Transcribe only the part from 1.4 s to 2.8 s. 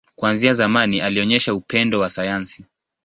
upendo wa sayansi.